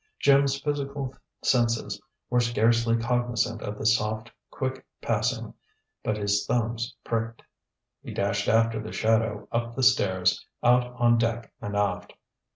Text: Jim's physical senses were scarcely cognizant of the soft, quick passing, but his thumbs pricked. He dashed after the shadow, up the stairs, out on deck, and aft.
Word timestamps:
Jim's 0.19 0.59
physical 0.59 1.13
senses 1.43 2.01
were 2.31 2.39
scarcely 2.39 2.97
cognizant 2.97 3.61
of 3.61 3.77
the 3.77 3.85
soft, 3.85 4.31
quick 4.49 4.83
passing, 4.99 5.53
but 6.03 6.17
his 6.17 6.43
thumbs 6.47 6.95
pricked. 7.03 7.43
He 8.01 8.11
dashed 8.11 8.47
after 8.47 8.81
the 8.81 8.93
shadow, 8.93 9.47
up 9.51 9.75
the 9.75 9.83
stairs, 9.83 10.43
out 10.63 10.87
on 10.95 11.19
deck, 11.19 11.53
and 11.61 11.75
aft. 11.75 12.13